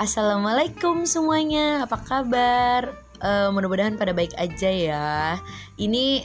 Assalamualaikum 0.00 1.04
semuanya, 1.04 1.84
apa 1.84 2.00
kabar? 2.00 2.88
Uh, 3.20 3.52
mudah-mudahan 3.52 4.00
pada 4.00 4.16
baik 4.16 4.32
aja 4.40 4.72
ya. 4.72 5.36
Ini 5.76 6.24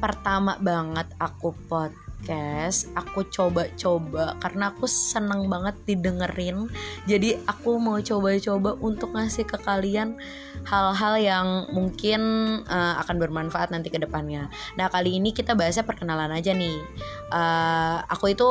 pertama 0.00 0.56
banget 0.56 1.04
aku 1.20 1.52
podcast. 1.68 2.88
Aku 2.96 3.28
coba-coba 3.28 4.40
karena 4.40 4.72
aku 4.72 4.88
seneng 4.88 5.52
banget 5.52 5.76
didengerin. 5.84 6.72
Jadi 7.04 7.36
aku 7.44 7.76
mau 7.76 8.00
coba-coba 8.00 8.80
untuk 8.80 9.12
ngasih 9.12 9.44
ke 9.44 9.60
kalian 9.68 10.16
hal-hal 10.64 11.20
yang 11.20 11.46
mungkin 11.76 12.24
uh, 12.72 13.04
akan 13.04 13.20
bermanfaat 13.20 13.68
nanti 13.68 13.92
ke 13.92 14.00
depannya. 14.00 14.48
Nah 14.80 14.88
kali 14.88 15.20
ini 15.20 15.36
kita 15.36 15.52
bahasnya 15.52 15.84
perkenalan 15.84 16.32
aja 16.32 16.56
nih. 16.56 16.80
Uh, 17.28 18.00
aku 18.08 18.32
itu 18.32 18.48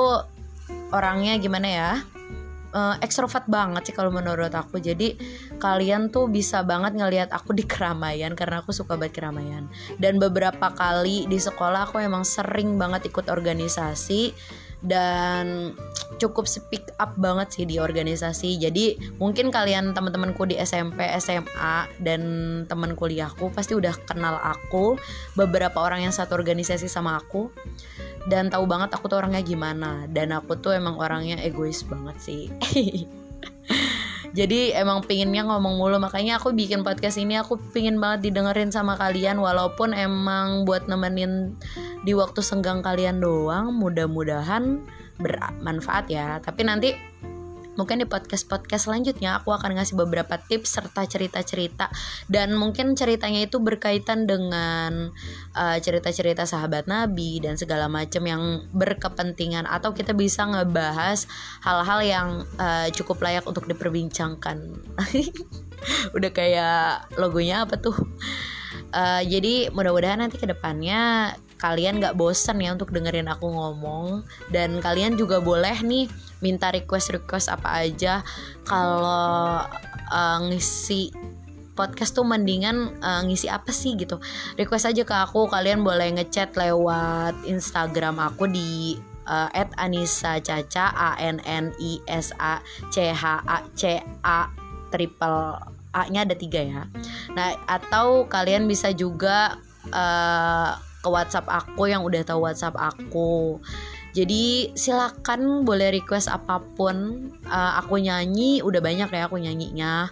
orangnya 0.94 1.42
gimana 1.42 1.66
ya? 1.66 1.92
Uh, 2.74 2.96
ekstrovert 3.02 3.46
banget 3.50 3.92
sih 3.92 3.96
kalau 3.96 4.14
menurut 4.14 4.52
aku. 4.54 4.82
Jadi 4.82 5.18
kalian 5.58 6.14
tuh 6.14 6.30
bisa 6.30 6.62
banget 6.66 6.96
ngelihat 6.96 7.30
aku 7.34 7.54
di 7.54 7.64
keramaian 7.72 8.34
karena 8.34 8.62
aku 8.62 8.74
suka 8.74 8.96
banget 8.96 9.22
keramaian. 9.22 9.66
Dan 9.98 10.18
beberapa 10.18 10.74
kali 10.74 11.26
di 11.30 11.38
sekolah 11.38 11.90
aku 11.90 12.02
emang 12.02 12.26
sering 12.26 12.78
banget 12.78 13.10
ikut 13.10 13.28
organisasi 13.30 14.34
dan 14.80 15.76
cukup 16.20 16.48
speak 16.48 16.88
up 17.04 17.12
banget 17.20 17.52
sih 17.52 17.66
di 17.68 17.76
organisasi. 17.80 18.60
Jadi 18.60 19.16
mungkin 19.20 19.52
kalian 19.52 19.92
teman-temanku 19.92 20.48
di 20.48 20.56
SMP 20.56 21.04
SMA 21.20 22.00
dan 22.00 22.22
teman 22.68 22.96
kuliahku 22.96 23.52
pasti 23.52 23.76
udah 23.76 23.92
kenal 24.08 24.40
aku. 24.40 24.96
Beberapa 25.36 25.84
orang 25.84 26.08
yang 26.08 26.16
satu 26.16 26.36
organisasi 26.40 26.88
sama 26.88 27.20
aku 27.20 27.52
dan 28.28 28.52
tahu 28.52 28.68
banget 28.68 28.92
aku 28.92 29.08
tuh 29.08 29.24
orangnya 29.24 29.40
gimana. 29.40 30.04
Dan 30.12 30.36
aku 30.36 30.60
tuh 30.60 30.76
emang 30.76 31.00
orangnya 31.00 31.40
egois 31.40 31.86
banget 31.88 32.18
sih. 32.20 32.44
Jadi 34.38 34.76
emang 34.78 35.02
pinginnya 35.02 35.42
ngomong 35.48 35.80
mulu. 35.80 35.98
Makanya 35.98 36.38
aku 36.38 36.54
bikin 36.54 36.86
podcast 36.86 37.18
ini 37.18 37.40
aku 37.40 37.58
pingin 37.74 37.98
banget 37.98 38.30
didengerin 38.30 38.70
sama 38.70 38.94
kalian. 39.00 39.42
Walaupun 39.42 39.96
emang 39.96 40.68
buat 40.68 40.86
nemenin 40.86 41.56
di 42.06 42.14
waktu 42.14 42.44
senggang 42.44 42.86
kalian 42.86 43.24
doang 43.24 43.74
mudah-mudahan 43.74 44.84
bermanfaat 45.18 46.06
ya. 46.12 46.38
Tapi 46.44 46.62
nanti 46.62 46.90
mungkin 47.80 48.04
di 48.04 48.08
podcast-podcast 48.12 48.92
selanjutnya 48.92 49.40
aku 49.40 49.56
akan 49.56 49.80
ngasih 49.80 49.96
beberapa 49.96 50.36
tips 50.36 50.76
serta 50.76 51.08
cerita-cerita 51.08 51.88
dan 52.28 52.52
mungkin 52.60 53.00
ceritanya 53.00 53.48
itu 53.48 53.64
berkaitan 53.64 54.28
dengan 54.28 55.16
uh, 55.56 55.78
cerita-cerita 55.80 56.44
sahabat 56.44 56.92
Nabi 56.92 57.40
dan 57.40 57.56
segala 57.56 57.88
macam 57.88 58.28
yang 58.28 58.68
berkepentingan 58.76 59.64
atau 59.64 59.96
kita 59.96 60.12
bisa 60.12 60.44
ngebahas 60.44 61.24
hal-hal 61.64 62.00
yang 62.04 62.28
uh, 62.60 62.92
cukup 62.92 63.24
layak 63.24 63.48
untuk 63.48 63.64
diperbincangkan. 63.64 64.76
Udah 66.16 66.32
kayak 66.36 67.16
logonya 67.16 67.64
apa 67.64 67.80
tuh? 67.80 67.96
Uh, 68.92 69.22
jadi 69.24 69.72
mudah-mudahan 69.72 70.20
nanti 70.20 70.42
ke 70.42 70.50
depannya 70.50 71.32
kalian 71.60 72.00
gak 72.00 72.16
bosen 72.16 72.64
ya 72.64 72.74
untuk 72.74 72.90
dengerin 72.96 73.28
aku 73.28 73.52
ngomong. 73.52 74.24
Dan 74.50 74.80
kalian 74.80 75.20
juga 75.20 75.44
boleh 75.44 75.84
nih 75.84 76.08
minta 76.40 76.72
request 76.72 77.12
request 77.12 77.52
apa 77.52 77.84
aja. 77.86 78.24
Kalau 78.64 79.68
uh, 80.10 80.38
ngisi 80.48 81.12
podcast 81.80 82.12
tuh 82.12 82.28
mendingan 82.28 82.92
uh, 83.00 83.24
ngisi 83.24 83.48
apa 83.48 83.72
sih 83.72 83.96
gitu. 83.96 84.20
Request 84.60 84.92
aja 84.92 85.04
ke 85.08 85.16
aku 85.16 85.48
kalian 85.48 85.84
boleh 85.84 86.12
ngechat 86.16 86.56
lewat 86.56 87.36
Instagram 87.48 88.20
aku 88.20 88.52
di 88.52 89.00
uh, 89.30 89.48
Anissa 89.80 90.44
Caca 90.44 90.92
A 90.92 91.16
N 91.24 91.40
N 91.48 91.72
I 91.80 92.04
S 92.10 92.36
A 92.36 92.60
C 92.92 93.16
H 93.16 93.24
A 93.48 93.64
C 93.78 94.04
A 94.28 94.52
triple 94.92 95.56
A 95.96 96.04
nya 96.12 96.28
ada 96.28 96.36
tiga 96.36 96.60
ya. 96.60 96.84
Nah 97.32 97.56
atau 97.70 98.28
kalian 98.28 98.68
bisa 98.68 98.92
juga 98.92 99.56
uh, 99.96 100.89
WhatsApp 101.10 101.50
aku 101.50 101.90
yang 101.90 102.06
udah 102.06 102.22
tahu 102.24 102.46
WhatsApp 102.46 102.78
aku. 102.78 103.58
Jadi 104.10 104.74
silakan 104.74 105.64
boleh 105.66 105.94
request 105.94 106.34
apa 106.34 106.62
pun. 106.74 107.30
Uh, 107.46 107.72
aku 107.78 108.02
nyanyi 108.02 108.66
udah 108.66 108.82
banyak 108.82 109.10
ya 109.10 109.30
aku 109.30 109.38
nyanyinya. 109.38 110.10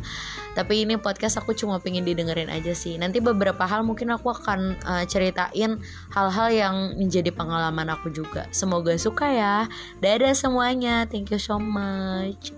Tapi 0.53 0.85
ini 0.85 0.97
podcast 0.97 1.41
aku 1.41 1.53
cuma 1.57 1.81
pengen 1.81 2.05
didengerin 2.05 2.49
aja 2.49 2.73
sih. 2.77 2.97
Nanti 2.97 3.21
beberapa 3.21 3.65
hal 3.65 3.81
mungkin 3.85 4.13
aku 4.13 4.33
akan 4.33 4.77
uh, 4.85 5.05
ceritain 5.09 5.81
hal-hal 6.13 6.49
yang 6.53 6.75
menjadi 6.97 7.33
pengalaman 7.33 7.89
aku 7.89 8.13
juga. 8.13 8.45
Semoga 8.53 8.93
suka 8.97 9.29
ya. 9.29 9.55
Dadah 10.01 10.33
semuanya. 10.33 11.09
Thank 11.09 11.33
you 11.33 11.41
so 11.41 11.57
much. 11.57 12.53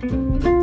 thank 0.00 0.44
you 0.44 0.59